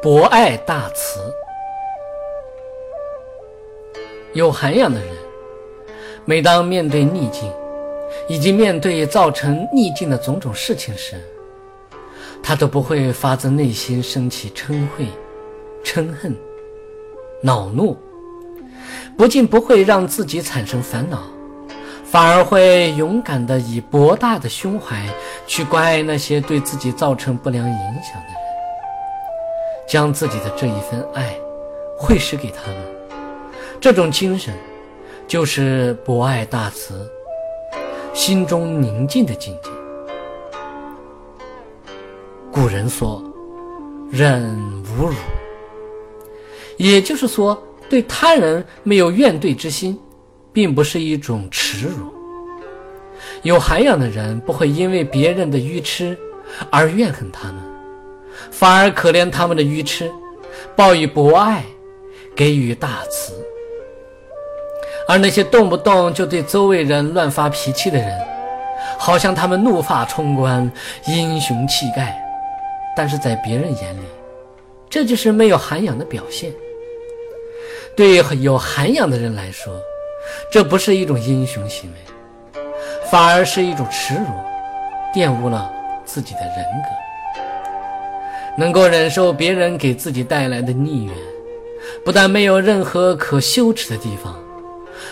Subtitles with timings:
[0.00, 1.20] 博爱大慈。
[4.32, 5.08] 有涵养的人，
[6.24, 7.50] 每当面对逆境，
[8.28, 11.16] 以及面对造成逆境的种种事情时，
[12.40, 15.06] 他都不会发自内心升起嗔恚、
[15.84, 16.32] 嗔恨、
[17.42, 17.96] 恼怒，
[19.16, 21.24] 不仅不会让自己产生烦恼，
[22.04, 25.08] 反而会勇敢地以博大的胸怀
[25.48, 28.47] 去关爱那些对自己造成不良影响的人，
[29.88, 31.34] 将自己的这一份爱
[31.96, 32.76] 惠施给他们。
[33.80, 34.54] 这种精神，
[35.26, 37.10] 就是博爱大慈、
[38.12, 39.70] 心中宁静的境界。
[42.52, 43.22] 古人说
[44.10, 44.56] ：“忍
[44.98, 45.14] 无辱。”
[46.76, 49.98] 也就是说，对他人没有怨怼之心，
[50.52, 52.12] 并不是一种耻辱。
[53.42, 56.16] 有涵养的人不会因为别人的愚痴
[56.70, 57.62] 而怨恨他们，
[58.50, 60.10] 反而可怜他们的愚痴，
[60.76, 61.62] 报以博爱，
[62.34, 63.32] 给予大慈。
[65.06, 68.20] 而那些动不动就对周围人乱发脾气的人，
[68.98, 70.70] 好像他们怒发冲冠，
[71.06, 72.22] 英雄气概。
[72.94, 74.04] 但是在别人眼里，
[74.90, 76.52] 这就是没有涵养的表现。
[77.96, 79.72] 对于有涵养的人来说，
[80.50, 82.60] 这不是一种英雄行为，
[83.10, 84.26] 反而是一种耻辱，
[85.14, 85.72] 玷污了
[86.04, 87.07] 自己的人格。
[88.58, 91.14] 能够忍受别人给自己带来的逆缘，
[92.04, 94.34] 不但没有任何可羞耻的地方，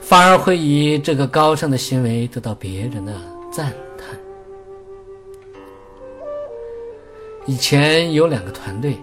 [0.00, 3.12] 反而会以这个高尚的行为得到别人的
[3.52, 4.16] 赞叹。
[7.44, 8.96] 以前有两个团队，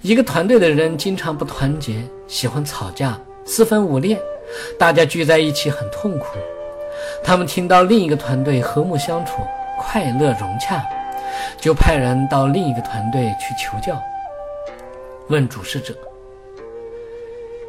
[0.00, 4.20] 一个团队的人经常不团结，喜欢吵架，四分五裂，
[4.76, 6.26] 大家聚在一起很痛苦。
[7.22, 9.34] 他们听到另一个团队和睦相处，
[9.78, 10.84] 快乐融洽，
[11.60, 14.00] 就派人到另一个团队去求教，
[15.28, 15.94] 问主事者：“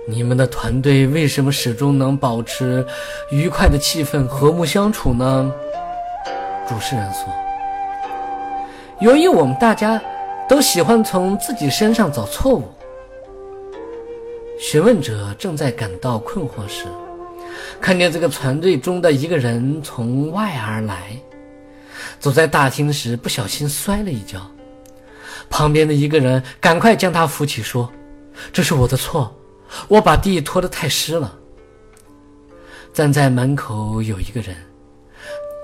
[0.08, 2.86] 你们的团队为什么始终能保持
[3.32, 5.52] 愉快的气氛、和睦相处呢？”
[6.68, 7.26] 主事人说。
[9.00, 10.02] 由于我们大家
[10.48, 12.64] 都喜欢从自己身上找错误，
[14.60, 16.86] 询问者正在感到困惑时，
[17.82, 21.18] 看见这个团队中的一个人从外而来，
[22.24, 24.40] 走在大厅时不小心摔了一跤，
[25.50, 27.92] 旁边的一个人赶快将他扶起，说
[28.54, 29.36] ：“这是我的错，
[29.90, 31.38] 我把地拖得太湿了。”
[32.94, 34.56] 站在门口有一个人。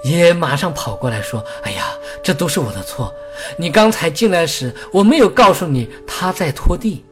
[0.03, 1.86] 也马上跑过来说：“哎呀，
[2.22, 3.14] 这都是我的错！
[3.58, 7.06] 你刚才进来时，我没有告诉你他在拖地。”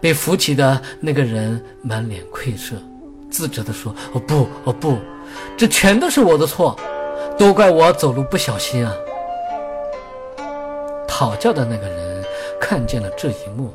[0.00, 2.74] 被扶起的那个人满脸愧色，
[3.30, 4.98] 自责地说：“哦不，哦不，
[5.58, 6.78] 这全都是我的错，
[7.38, 8.94] 都怪我走路不小心啊！”
[11.06, 12.24] 讨教的那个人
[12.60, 13.72] 看见了这一幕，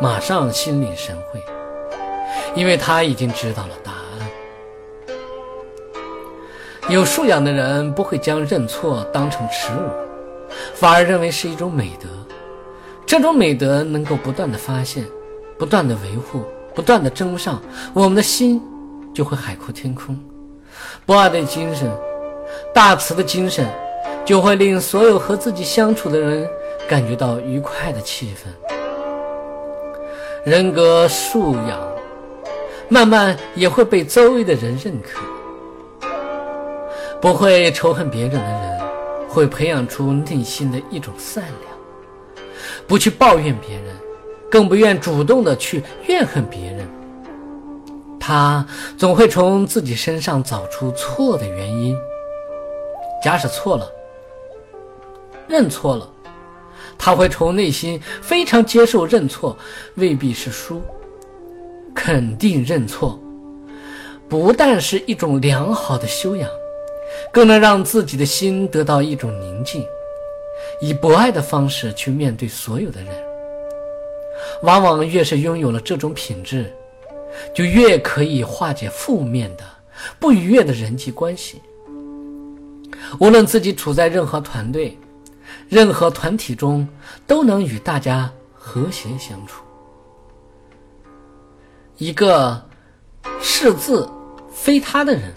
[0.00, 1.42] 马上心领神会，
[2.54, 4.00] 因为他已经知道了答案。
[6.88, 9.88] 有素养的人不会将认错当成耻辱，
[10.74, 12.08] 反而认为是一种美德。
[13.06, 15.04] 这种美德能够不断的发现，
[15.58, 16.42] 不断的维护，
[16.74, 17.60] 不断的争上，
[17.92, 18.60] 我们的心
[19.14, 20.18] 就会海阔天空。
[21.04, 21.90] 博爱的精神，
[22.74, 23.66] 大慈的精神，
[24.24, 26.48] 就会令所有和自己相处的人
[26.88, 28.48] 感觉到愉快的气氛。
[30.44, 31.80] 人格素养，
[32.88, 35.20] 慢慢也会被周围的人认可。
[37.20, 38.80] 不会仇恨别人的人，
[39.28, 42.42] 会培养出内心的一种善良，
[42.88, 43.94] 不去抱怨别人，
[44.50, 46.88] 更不愿主动的去怨恨别人。
[48.18, 48.66] 他
[48.98, 51.96] 总会从自己身上找出错的原因。
[53.22, 53.90] 假使错了，
[55.48, 56.10] 认错了，
[56.98, 59.56] 他会从内心非常接受认错
[59.94, 60.82] 未必是输，
[61.94, 63.18] 肯定认错，
[64.28, 66.48] 不但是一种良好的修养。
[67.30, 69.84] 更能让自己的心得到一种宁静，
[70.80, 73.14] 以博爱的方式去面对所有的人。
[74.62, 76.74] 往往越是拥有了这种品质，
[77.54, 79.64] 就越可以化解负面的、
[80.18, 81.60] 不愉悦的人际关系。
[83.18, 84.98] 无论自己处在任何团队、
[85.68, 86.86] 任何团体中，
[87.26, 89.62] 都能与大家和谐相处。
[91.98, 92.60] 一个
[93.40, 94.08] 视字
[94.52, 95.32] 非他的人。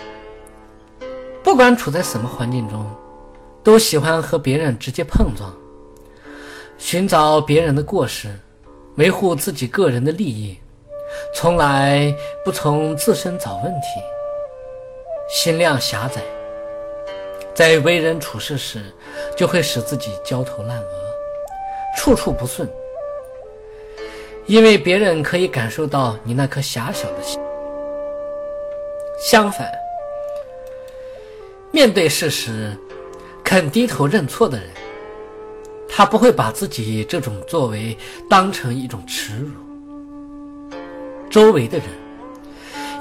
[1.44, 2.83] 不管处在什么环境中，
[3.63, 5.53] 都喜欢和别人直接碰撞，
[6.79, 8.33] 寻找别人的过失，
[8.95, 10.57] 维护自己个人的利益，
[11.35, 12.11] 从来
[12.44, 13.88] 不从自身找问题。
[15.29, 16.21] 心量狭窄，
[17.56, 18.81] 在为人处事时，
[19.38, 20.90] 就会使自己焦头烂额，
[21.98, 22.69] 处处不顺，
[24.46, 27.40] 因为别人可以感受到你那颗狭小的心。
[29.18, 29.72] 相反，
[31.72, 32.75] 面对事实，
[33.42, 34.68] 肯低头认错的人，
[35.88, 37.98] 他不会把自己这种作为
[38.30, 40.78] 当成一种耻辱，
[41.30, 41.88] 周围的人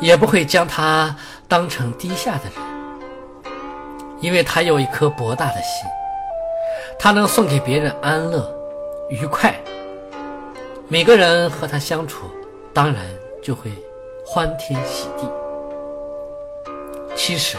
[0.01, 1.17] 也不会将他
[1.49, 2.74] 当成低下的人，
[4.25, 5.87] 因为他有一颗博大的心，
[6.99, 8.51] 他能送给别人安乐、
[9.11, 9.55] 愉快。
[10.89, 12.25] 每个人和他相处，
[12.73, 13.05] 当然
[13.43, 13.71] 就会
[14.25, 15.29] 欢天喜地。
[17.15, 17.59] 其实，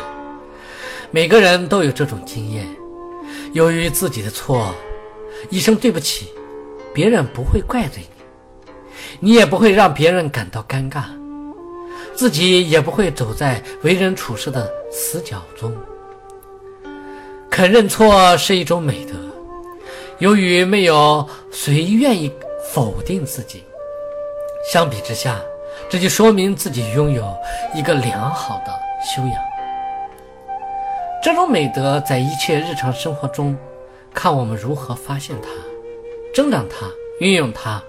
[1.11, 2.65] 每个人都有这种经验：
[3.53, 4.73] 由于自己的错，
[5.51, 6.33] 一声对不起，
[6.95, 8.01] 别人不会怪罪
[9.19, 11.03] 你，你也不会让别人感到尴尬，
[12.15, 15.71] 自己也不会走在为人处事的死角中。
[17.55, 19.13] 肯认错是一种美德，
[20.17, 22.29] 由于没有谁愿意。
[22.73, 23.63] 否定自己，
[24.69, 25.39] 相比之下，
[25.89, 27.33] 这就说明自己拥有
[27.73, 29.33] 一个良好的修养。
[31.23, 33.55] 这种美德在一切日常生活中，
[34.13, 35.47] 看我们如何发现它、
[36.33, 36.87] 增长它、
[37.21, 37.81] 运用它，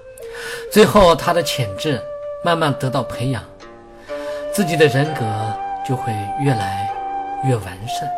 [0.70, 2.00] 最后它的潜质
[2.44, 3.42] 慢慢得到培养，
[4.52, 5.24] 自己的人格
[5.84, 6.88] 就会越来
[7.44, 8.08] 越完善。